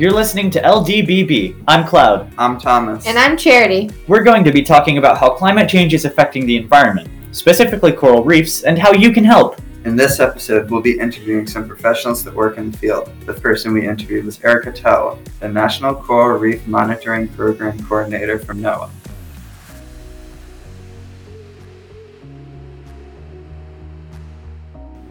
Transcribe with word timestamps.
You're 0.00 0.12
listening 0.12 0.50
to 0.52 0.62
LDBB. 0.62 1.62
I'm 1.68 1.86
Cloud. 1.86 2.32
I'm 2.38 2.58
Thomas. 2.58 3.06
And 3.06 3.18
I'm 3.18 3.36
Charity. 3.36 3.90
We're 4.08 4.22
going 4.22 4.44
to 4.44 4.50
be 4.50 4.62
talking 4.62 4.96
about 4.96 5.18
how 5.18 5.28
climate 5.28 5.68
change 5.68 5.92
is 5.92 6.06
affecting 6.06 6.46
the 6.46 6.56
environment, 6.56 7.10
specifically 7.32 7.92
coral 7.92 8.24
reefs, 8.24 8.62
and 8.62 8.78
how 8.78 8.92
you 8.92 9.12
can 9.12 9.24
help. 9.24 9.60
In 9.84 9.96
this 9.96 10.18
episode, 10.18 10.70
we'll 10.70 10.80
be 10.80 10.98
interviewing 10.98 11.46
some 11.46 11.68
professionals 11.68 12.24
that 12.24 12.34
work 12.34 12.56
in 12.56 12.70
the 12.70 12.78
field. 12.78 13.12
The 13.26 13.34
person 13.34 13.74
we 13.74 13.86
interviewed 13.86 14.24
was 14.24 14.42
Erica 14.42 14.72
Towle, 14.72 15.18
the 15.38 15.50
National 15.50 15.94
Coral 15.94 16.38
Reef 16.38 16.66
Monitoring 16.66 17.28
Program 17.28 17.78
Coordinator 17.84 18.38
from 18.38 18.62
NOAA. 18.62 18.88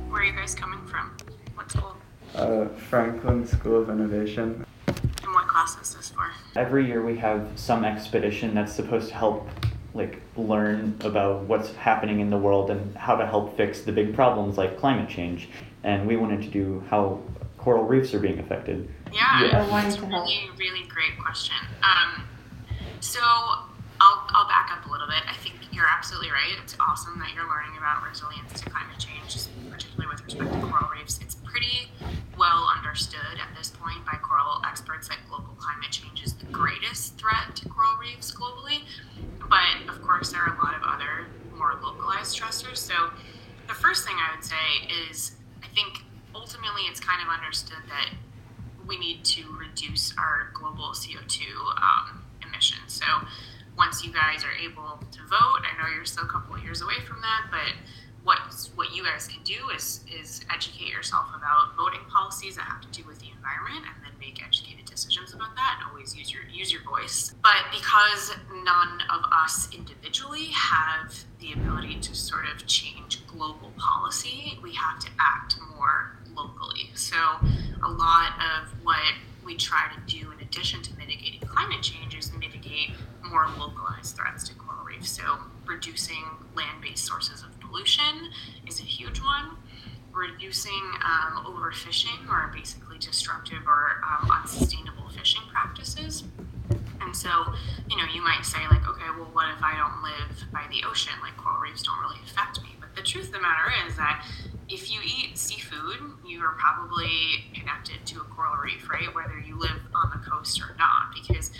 Where 0.09 0.21
are 0.23 0.25
you 0.25 0.33
guys 0.33 0.55
coming 0.55 0.83
from? 0.87 1.15
What 1.53 1.71
school? 1.71 1.95
Uh, 2.33 2.65
Franklin 2.89 3.45
School 3.45 3.83
of 3.83 3.91
Innovation. 3.91 4.65
And 5.75 5.79
what 5.79 5.85
class 5.85 5.89
is 5.89 5.95
this 5.95 6.09
for? 6.09 6.31
Every 6.55 6.85
year 6.85 7.03
we 7.03 7.17
have 7.17 7.47
some 7.55 7.85
expedition 7.85 8.53
that's 8.53 8.73
supposed 8.73 9.09
to 9.09 9.15
help 9.15 9.47
like 9.93 10.21
learn 10.37 10.95
about 11.01 11.43
what's 11.43 11.73
happening 11.75 12.19
in 12.19 12.29
the 12.29 12.37
world 12.37 12.69
and 12.69 12.95
how 12.95 13.15
to 13.15 13.25
help 13.25 13.57
fix 13.57 13.81
the 13.81 13.91
big 13.91 14.13
problems 14.13 14.57
like 14.57 14.77
climate 14.79 15.09
change. 15.09 15.49
And 15.83 16.07
we 16.07 16.15
wanted 16.15 16.41
to 16.43 16.49
do 16.49 16.83
how 16.89 17.21
coral 17.57 17.83
reefs 17.83 18.13
are 18.13 18.19
being 18.19 18.39
affected. 18.39 18.87
Yeah, 19.11 19.45
Yeah. 19.45 19.63
I 19.63 19.69
wanted 19.69 19.87
it's 19.87 19.97
to 19.97 20.03
a 20.03 20.07
really, 20.07 20.49
really 20.57 20.87
great 20.87 21.19
question. 21.19 21.55
Um, 21.81 22.23
so 22.99 23.19
I'll, 23.21 24.27
I'll 24.29 24.47
back 24.47 24.69
up 24.71 24.85
a 24.85 24.91
little 24.91 25.07
bit. 25.07 25.23
I 25.27 25.33
think 25.35 25.55
you're 25.71 25.87
absolutely 25.89 26.31
right. 26.31 26.55
It's 26.61 26.75
awesome 26.79 27.17
that 27.19 27.33
you're 27.33 27.47
learning 27.47 27.77
about 27.77 28.07
resilience 28.07 28.59
to 28.61 28.69
climate 28.69 28.99
change, 28.99 29.47
particularly 29.69 30.07
with 30.11 30.23
respect 30.23 30.51
to 30.51 30.59
coral 30.59 30.89
reefs. 30.91 31.19
It's 31.21 31.35
pretty 31.35 31.89
well 32.37 32.69
understood 32.75 33.39
at 33.39 33.55
this 33.57 33.69
point 33.69 34.05
by 34.05 34.17
coral 34.21 34.61
experts 34.65 35.07
that 35.09 35.17
global 35.29 35.53
climate 35.57 35.91
change 35.91 36.23
is 36.23 36.33
the 36.33 36.45
greatest 36.45 37.17
threat 37.17 37.55
to 37.55 37.69
coral 37.69 37.97
reefs 37.97 38.31
globally. 38.31 38.81
But 39.49 39.87
of 39.87 40.01
course, 40.01 40.31
there 40.31 40.41
are 40.41 40.55
a 40.55 40.63
lot 40.63 40.75
of 40.75 40.81
other 40.83 41.27
more 41.57 41.75
localized 41.81 42.37
stressors. 42.37 42.77
So 42.77 43.11
the 43.67 43.73
first 43.89 44.05
thing 44.05 44.17
I 44.21 44.35
would 44.35 44.45
say 44.45 44.93
is 45.09 45.31
I 45.63 45.67
think 45.73 46.05
ultimately 46.35 46.83
it's 46.83 46.99
kind 46.99 47.25
of 47.25 47.27
understood 47.27 47.81
that 47.89 48.13
we 48.85 48.99
need 48.99 49.25
to 49.33 49.41
reduce 49.57 50.13
our 50.15 50.51
global 50.53 50.93
CO2 50.93 51.41
um, 51.81 52.21
emissions. 52.45 52.93
So 52.93 53.05
once 53.75 54.05
you 54.05 54.13
guys 54.13 54.43
are 54.43 54.53
able 54.61 55.01
to 55.09 55.19
vote, 55.25 55.65
I 55.65 55.73
know 55.81 55.89
you're 55.89 56.05
still 56.05 56.25
a 56.25 56.27
couple 56.27 56.53
of 56.53 56.63
years 56.63 56.83
away 56.83 57.01
from 57.07 57.19
that, 57.21 57.49
but 57.49 57.73
what 58.23 58.37
what 58.75 58.93
you 58.93 59.03
guys 59.03 59.27
can 59.27 59.41
do 59.41 59.69
is 59.75 60.05
is 60.05 60.45
educate 60.53 60.89
yourself 60.89 61.25
about 61.35 61.75
voting 61.75 62.05
policies 62.13 62.57
that 62.57 62.65
have 62.65 62.81
to 62.81 62.89
do 62.89 63.07
with 63.07 63.17
the 63.17 63.31
environment, 63.33 63.89
and 63.89 64.05
then 64.05 64.13
make 64.19 64.45
educated 64.45 64.85
decisions 65.03 65.33
about 65.33 65.55
that, 65.55 65.79
and 65.79 65.89
always 65.89 66.15
use 66.15 66.31
your 66.33 66.43
use 66.51 66.71
your 66.71 66.83
voice. 66.83 67.33
But 67.43 67.71
because 67.71 68.35
none 68.63 69.01
of 69.09 69.23
us 69.31 69.69
individually 69.73 70.47
have 70.47 71.23
the 71.39 71.53
ability 71.53 71.99
to 72.01 72.15
sort 72.15 72.45
of 72.53 72.65
change 72.67 73.25
global 73.27 73.71
policy, 73.77 74.59
we 74.61 74.73
have 74.73 74.99
to 74.99 75.09
act 75.19 75.55
more 75.75 76.17
locally. 76.35 76.89
So 76.93 77.15
a 77.83 77.89
lot 77.89 78.33
of 78.39 78.69
what 78.83 79.13
we 79.45 79.55
try 79.55 79.89
to 79.95 80.15
do 80.17 80.31
in 80.31 80.39
addition 80.41 80.81
to 80.83 80.97
mitigating 80.97 81.41
climate 81.41 81.81
change 81.81 82.15
is 82.15 82.31
mitigate 82.33 82.91
more 83.23 83.47
localized 83.57 84.15
threats 84.15 84.47
to 84.49 84.55
coral 84.55 84.83
reefs. 84.83 85.09
So 85.11 85.23
reducing 85.65 86.23
land-based 86.55 87.05
sources 87.05 87.43
of 87.43 87.57
pollution 87.59 88.31
is 88.67 88.79
a 88.79 88.83
huge 88.83 89.21
one. 89.21 89.57
Reducing 90.11 90.81
um, 91.05 91.45
overfishing 91.45 92.29
or 92.29 92.51
basically 92.53 92.88
destructive 92.99 93.67
or 93.67 94.01
um, 94.03 94.29
unsustainable 94.31 95.09
fishing 95.09 95.41
practices. 95.51 96.23
And 97.01 97.15
so, 97.15 97.29
you 97.89 97.97
know, 97.97 98.05
you 98.13 98.21
might 98.21 98.45
say, 98.45 98.59
like, 98.69 98.87
okay, 98.87 99.09
well, 99.17 99.29
what 99.33 99.47
if 99.55 99.63
I 99.63 99.75
don't 99.77 100.03
live 100.03 100.51
by 100.51 100.65
the 100.69 100.87
ocean? 100.87 101.13
Like, 101.21 101.35
coral 101.37 101.59
reefs 101.59 101.83
don't 101.83 101.99
really 101.99 102.19
affect 102.23 102.61
me. 102.61 102.69
But 102.79 102.95
the 102.95 103.01
truth 103.01 103.27
of 103.27 103.31
the 103.31 103.41
matter 103.41 103.71
is 103.87 103.95
that 103.95 104.25
if 104.67 104.91
you 104.91 104.99
eat 105.03 105.37
seafood, 105.37 105.97
you 106.25 106.41
are 106.41 106.55
probably 106.59 107.09
connected 107.55 108.05
to 108.05 108.19
a 108.19 108.23
coral 108.25 108.57
reef, 108.57 108.87
right? 108.89 109.13
Whether 109.15 109.39
you 109.39 109.57
live 109.57 109.81
on 109.95 110.11
the 110.11 110.29
coast 110.29 110.61
or 110.61 110.75
not, 110.77 111.13
because 111.15 111.51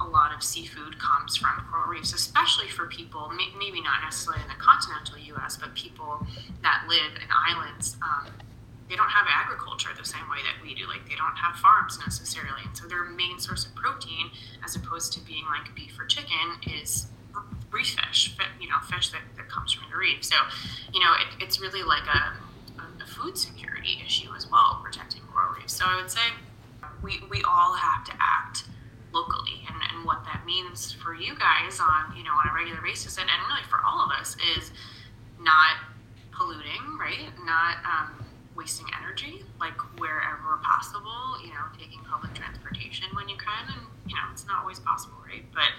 a 0.00 0.04
lot 0.04 0.34
of 0.34 0.42
seafood 0.42 0.98
comes 0.98 1.36
from 1.36 1.64
coral 1.70 1.88
reefs, 1.88 2.12
especially 2.12 2.68
for 2.68 2.86
people, 2.86 3.32
maybe 3.58 3.80
not 3.80 4.02
necessarily 4.02 4.42
in 4.42 4.48
the 4.48 4.62
continental 4.62 5.16
US, 5.36 5.56
but 5.56 5.74
people 5.74 6.26
that 6.62 6.84
live 6.88 7.14
in 7.16 7.28
islands. 7.48 7.96
Um, 8.02 8.32
they 8.94 8.96
don't 8.96 9.10
have 9.10 9.26
agriculture 9.28 9.88
the 9.98 10.04
same 10.06 10.22
way 10.30 10.38
that 10.46 10.62
we 10.62 10.72
do. 10.72 10.86
Like 10.86 11.02
they 11.08 11.16
don't 11.16 11.34
have 11.34 11.56
farms 11.56 11.98
necessarily, 11.98 12.62
and 12.64 12.76
so 12.76 12.86
their 12.86 13.02
main 13.02 13.40
source 13.40 13.66
of 13.66 13.74
protein, 13.74 14.30
as 14.64 14.76
opposed 14.76 15.12
to 15.14 15.20
being 15.26 15.42
like 15.50 15.74
beef 15.74 15.98
or 15.98 16.06
chicken, 16.06 16.62
is 16.78 17.08
reef 17.72 17.88
fish. 17.98 18.36
fi- 18.38 18.54
You 18.60 18.68
know, 18.68 18.78
fish 18.88 19.10
that, 19.10 19.22
that 19.36 19.48
comes 19.48 19.72
from 19.72 19.90
the 19.90 19.96
reef. 19.96 20.24
So, 20.24 20.36
you 20.92 21.00
know, 21.00 21.10
it, 21.18 21.42
it's 21.42 21.60
really 21.60 21.82
like 21.82 22.06
a, 22.06 22.38
a, 22.78 23.02
a 23.02 23.06
food 23.06 23.36
security 23.36 23.98
issue 24.06 24.30
as 24.36 24.48
well, 24.48 24.80
protecting 24.84 25.22
coral 25.32 25.54
reefs. 25.58 25.74
So 25.74 25.84
I 25.88 25.96
would 25.96 26.08
say 26.08 26.22
we 27.02 27.18
we 27.28 27.42
all 27.42 27.74
have 27.74 28.04
to 28.04 28.12
act 28.20 28.62
locally, 29.12 29.66
and, 29.66 29.76
and 29.90 30.06
what 30.06 30.22
that 30.22 30.46
means 30.46 30.92
for 30.92 31.16
you 31.16 31.34
guys 31.36 31.80
on 31.80 32.16
you 32.16 32.22
know 32.22 32.30
on 32.30 32.46
a 32.48 32.54
regular 32.54 32.80
basis, 32.80 33.18
and, 33.18 33.26
and 33.28 33.42
really 33.48 33.66
for 33.68 33.80
all 33.84 34.04
of 34.06 34.12
us 34.12 34.36
is 34.56 34.70
not 35.40 35.82
polluting, 36.30 36.96
right? 36.96 37.34
Not 37.44 37.78
um, 37.82 38.23
wasting 38.56 38.86
energy, 38.98 39.44
like 39.60 39.78
wherever 39.98 40.58
possible. 40.62 41.38
You 41.42 41.50
know, 41.50 41.66
taking 41.78 42.00
public 42.00 42.34
transportation 42.34 43.08
when 43.14 43.28
you 43.28 43.36
can, 43.36 43.74
and 43.74 43.86
you 44.06 44.14
know, 44.14 44.22
it's 44.32 44.46
not 44.46 44.62
always 44.62 44.78
possible, 44.78 45.16
right? 45.26 45.44
But 45.52 45.74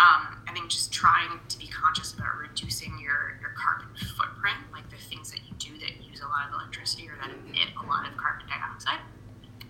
um, 0.00 0.42
I 0.48 0.52
think 0.52 0.70
just 0.70 0.92
trying 0.92 1.40
to 1.48 1.58
be 1.58 1.66
conscious 1.66 2.14
about 2.14 2.36
reducing 2.36 2.98
your 3.00 3.38
your 3.40 3.52
carbon 3.56 3.88
footprint, 4.16 4.58
like 4.72 4.88
the 4.90 4.96
things 4.96 5.30
that 5.30 5.40
you 5.46 5.54
do 5.58 5.78
that 5.78 6.02
use 6.04 6.20
a 6.20 6.28
lot 6.28 6.48
of 6.48 6.54
electricity 6.54 7.08
or 7.08 7.16
that 7.20 7.30
emit 7.30 7.68
a 7.80 7.86
lot 7.86 8.08
of 8.08 8.16
carbon 8.16 8.46
dioxide. 8.48 9.00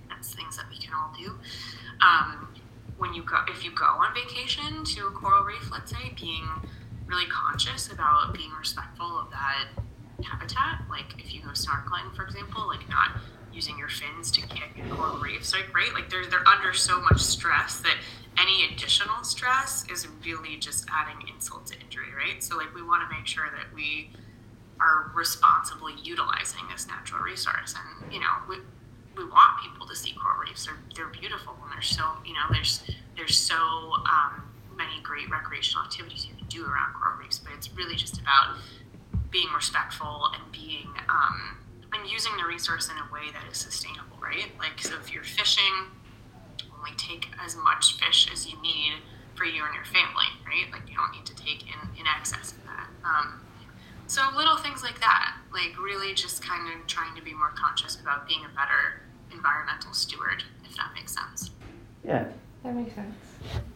That's 0.09 0.35
things 0.35 0.57
that 0.57 0.67
we 0.71 0.79
can 0.79 0.95
all 0.95 1.13
do. 1.19 1.37
Um, 2.01 2.49
when 2.99 3.13
you 3.13 3.23
go, 3.23 3.37
if 3.49 3.65
you 3.65 3.73
go 3.75 3.85
on 3.85 4.15
vacation 4.15 4.85
to 4.85 5.07
a 5.09 5.11
coral 5.11 5.45
reef, 5.45 5.71
let's 5.71 5.91
say, 5.91 6.15
being 6.21 6.49
really 7.07 7.27
conscious 7.27 7.93
about 7.93 8.33
being 8.33 8.51
respectful 8.59 9.19
of 9.19 9.31
that 9.31 9.69
habitat. 10.23 10.83
Like 10.91 11.19
if 11.19 11.35
you 11.35 11.43
go 11.43 11.49
snorkeling, 11.51 12.15
for 12.15 12.25
example, 12.25 12.67
like 12.67 12.89
not 12.89 13.11
using 13.53 13.79
your 13.79 13.89
fins 13.89 14.31
to 14.33 14.41
kick 14.43 14.71
coral 14.91 15.19
reefs, 15.19 15.53
like 15.53 15.75
right, 15.75 15.93
like 15.93 16.11
they're 16.11 16.27
they're 16.27 16.47
under 16.47 16.73
so 16.73 17.01
much 17.01 17.21
stress 17.21 17.81
that 17.81 17.97
any 18.39 18.67
additional 18.73 19.23
stress 19.23 19.85
is 19.91 20.09
really 20.25 20.57
just 20.57 20.87
adding 20.93 21.29
insult 21.29 21.67
to 21.67 21.81
injury, 21.81 22.09
right? 22.17 22.43
So 22.43 22.57
like 22.57 22.75
we 22.75 22.83
want 22.83 23.09
to 23.09 23.17
make 23.17 23.27
sure 23.27 23.47
that 23.57 23.73
we 23.75 24.11
are 24.81 25.13
responsibly 25.15 25.95
utilizing 26.03 26.61
this 26.71 26.87
natural 26.89 27.23
resource, 27.23 27.75
and 27.75 28.13
you 28.13 28.21
know 28.21 28.35
we 28.49 28.57
we 29.17 29.25
want 29.25 29.63
people 29.63 29.87
to 29.87 29.95
see 29.95 30.13
coral 30.13 30.41
reefs. 30.41 30.67
They're 30.67 30.79
they're 30.97 31.21
beautiful, 31.21 31.57
and 31.63 31.73
there's 31.73 31.89
so 31.89 32.05
you 32.25 32.33
know 32.33 32.47
there's 32.51 32.83
there's 33.17 33.37
so 33.37 33.57
um, 33.57 34.43
many 34.77 35.01
great 35.03 35.31
recreational 35.31 35.85
activities 35.85 36.27
you 36.27 36.35
can 36.37 36.47
do 36.49 36.65
around 36.65 36.95
coral 36.95 37.19
reefs. 37.19 37.39
But 37.39 37.53
it's 37.57 37.71
really 37.73 37.95
just 37.95 38.21
about 38.21 38.57
being 39.35 39.53
respectful 39.53 40.31
and 40.33 40.53
being 40.53 40.87
um, 41.11 41.59
and 41.93 42.09
using 42.09 42.31
the 42.39 42.47
resource 42.47 42.89
in 42.89 42.95
a 42.97 43.13
way 43.13 43.33
that 43.33 43.43
is 43.51 43.59
sustainable, 43.59 44.17
right? 44.23 44.47
Like 44.61 44.79
so, 44.81 44.95
if 44.95 45.13
you're 45.13 45.25
fishing, 45.25 45.91
only 46.79 46.93
take 46.97 47.27
as 47.45 47.57
much 47.57 47.99
fish 47.99 48.31
as 48.33 48.49
you 48.49 48.61
need 48.63 48.93
for 49.35 49.45
you 49.45 49.65
and 49.65 49.75
your 49.75 49.85
family, 49.85 50.31
right? 50.47 50.71
Like 50.73 50.89
you 50.89 50.95
don't 50.97 51.11
need 51.11 51.27
to 51.27 51.35
take 51.35 51.63
in 51.63 51.99
in 51.99 52.07
excess 52.07 52.53
of 52.53 52.65
that. 52.65 52.87
Um, 53.05 53.41
so 54.07 54.23
little 54.37 54.57
things 54.57 54.85
like 54.85 55.01
that, 55.01 55.37
like 55.53 55.77
really 55.83 56.15
just 56.15 56.41
kind 56.41 56.69
of 56.73 56.87
trying 56.87 57.17
to 57.17 57.23
be 57.23 57.35
more 57.35 57.51
conscious 57.57 57.99
about 58.01 58.29
being 58.29 58.45
a 58.45 58.55
better 58.55 59.03
environmental 59.33 59.93
steward, 59.93 60.45
if 60.65 60.77
that 60.77 60.93
makes 60.95 61.13
sense. 61.13 61.51
Yeah. 62.07 62.27
That 62.63 62.77
makes 62.77 62.95
sense. 62.95 63.15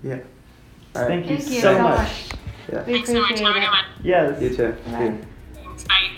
Yeah. 0.04 0.20
Thank 0.94 1.28
you 1.28 1.36
Thank 1.36 1.50
you 1.50 1.60
so 1.60 1.74
so 1.74 1.82
much. 1.82 1.98
much. 1.98 2.28
Yeah. 2.72 2.84
We 2.86 2.92
Thanks 2.92 3.08
so 3.08 3.20
much. 3.20 3.24
appreciate 3.24 3.46
Have 3.46 3.56
a 3.56 3.60
good 3.60 3.70
one. 3.70 3.84
Yes. 4.04 4.42
You 4.42 4.56
too. 4.56 4.72
Bye. 4.72 4.90
Thanks. 4.92 5.26
Bye. 5.88 6.10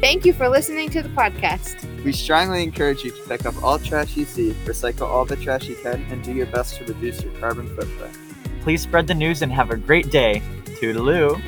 Thank 0.00 0.24
you 0.24 0.32
for 0.32 0.48
listening 0.48 0.88
to 0.90 1.02
the 1.02 1.10
podcast. 1.10 1.84
We 2.04 2.12
strongly 2.12 2.62
encourage 2.62 3.04
you 3.04 3.10
to 3.10 3.22
pick 3.28 3.44
up 3.44 3.62
all 3.62 3.78
trash 3.78 4.16
you 4.16 4.24
see, 4.24 4.52
recycle 4.64 5.08
all 5.08 5.24
the 5.24 5.36
trash 5.36 5.68
you 5.68 5.76
can, 5.76 6.02
and 6.10 6.22
do 6.22 6.32
your 6.32 6.46
best 6.46 6.76
to 6.76 6.84
reduce 6.84 7.22
your 7.22 7.32
carbon 7.34 7.66
footprint. 7.76 8.16
Please 8.62 8.82
spread 8.82 9.06
the 9.06 9.14
news 9.14 9.42
and 9.42 9.52
have 9.52 9.70
a 9.70 9.76
great 9.76 10.10
day. 10.10 10.42
Toodaloo. 10.64 11.42